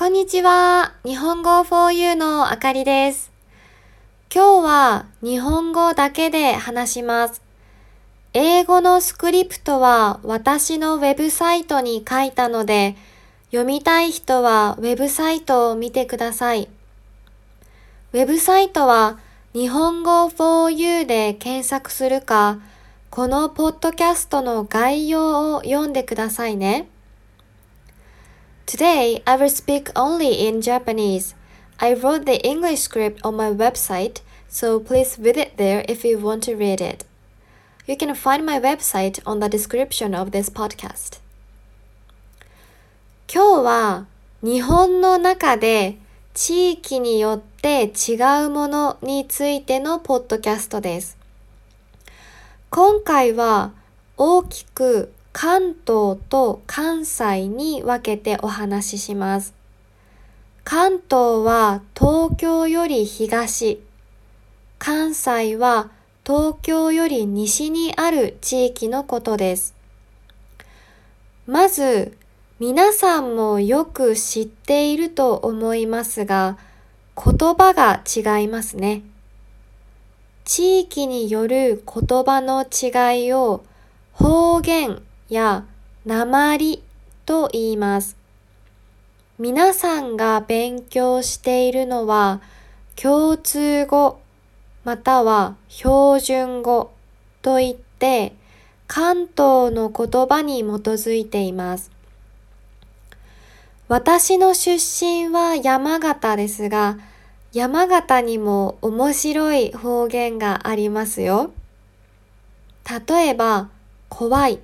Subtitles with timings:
[0.00, 0.94] こんにちは。
[1.04, 3.30] 日本語 4U のあかりです。
[4.34, 7.42] 今日は日本語だけで話します。
[8.32, 12.96] 英語のスクリプトは私のウェブサイトに書いたので、
[13.50, 16.70] 読みたい人はウェブサイトを見てください。
[18.14, 19.18] ウェブサイトは
[19.52, 22.58] 日本語 4U で検索するか、
[23.10, 26.88] このポッドキャストの概要を読んでくださいね。
[28.70, 31.34] Today, I will speak only in Japanese.
[31.80, 36.44] I wrote the English script on my website, so please visit there if you want
[36.44, 37.04] to read it.
[37.88, 41.18] You can find my website on the description of this podcast.
[43.26, 44.06] 今日は
[44.40, 45.98] 日本の中で
[46.32, 48.14] 地域によって違
[48.46, 51.18] うものについてのポッドキャストです。
[52.70, 53.72] 今回は
[54.16, 59.54] 大きく関東と関西に分けてお話しします。
[60.64, 63.80] 関東は東京より東、
[64.78, 65.90] 関西は
[66.26, 69.74] 東京より西にある地域のことです。
[71.46, 72.16] まず、
[72.58, 76.58] 皆さんもよく知っていると思いますが、
[77.16, 79.02] 言葉が違いますね。
[80.44, 83.64] 地域による言葉の違いを
[84.12, 85.64] 方言や
[86.04, 86.82] 鉛
[87.24, 88.16] と言います。
[89.38, 92.42] 皆さんが勉強しているのは
[92.94, 94.20] 共通語
[94.84, 96.90] または標準語
[97.42, 98.34] といって
[98.86, 101.90] 関東の言葉に基づいています。
[103.88, 106.98] 私の出身は山形ですが、
[107.52, 111.52] 山形にも面白い方言がありますよ。
[113.08, 113.68] 例えば、
[114.08, 114.60] 怖い。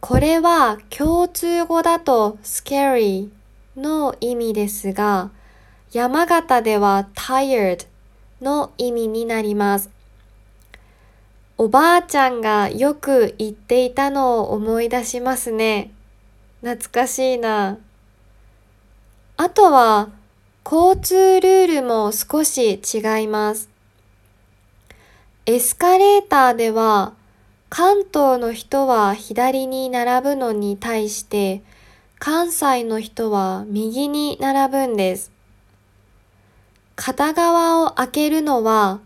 [0.00, 3.30] これは共通語だと scary
[3.76, 5.30] の意味ですが、
[5.92, 7.86] 山形では tired
[8.40, 9.90] の意味になります。
[11.56, 15.90] おばあちゃんがよく言っていたのを思い出しますね。
[16.60, 17.78] 懐かしいな。
[19.36, 20.10] あとは、
[20.64, 23.68] 交通ルールも少し違います。
[25.46, 27.14] エスカレーターでは
[27.70, 31.62] 関東の人は左に並ぶのに対して、
[32.18, 35.30] 関西の人は右に並ぶんです。
[36.96, 39.00] 片側を開けるのは、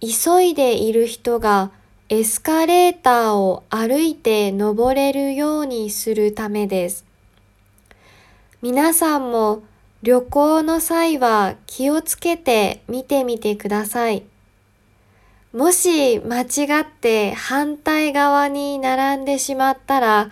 [0.00, 1.70] 急いでいる人が
[2.10, 7.06] エスカレーターを歩いて登れるようにするためです。
[8.60, 9.62] 皆さんも
[10.02, 14.24] 旅行の際は気をつけて見てみてください。
[15.54, 20.30] もし間違って反対側に並んでしまったら、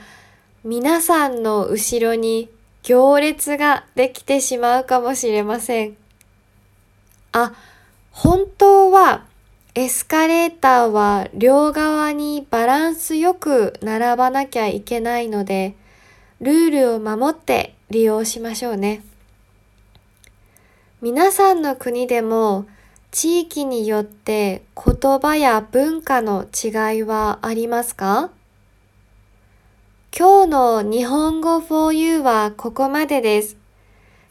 [0.65, 2.51] 皆さんの後ろに
[2.83, 5.97] 行列ができてしまうかもしれません。
[7.31, 7.55] あ、
[8.11, 9.23] 本当は
[9.77, 15.77] エスカレーターは両側にバランスよく並ばなきゃいけないので、
[16.41, 19.05] ルールを守って利用しましょうね。
[21.01, 22.67] 皆さんの国でも
[23.13, 28.31] 地域によって言葉や文化の違いはありますか？
[30.17, 33.59] 今日の日本語 for you はここまでです。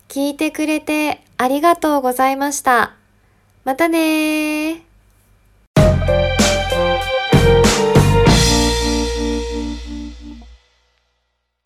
[0.08, 2.96] 聞いてくれてありがとうございました。
[3.66, 4.91] またね。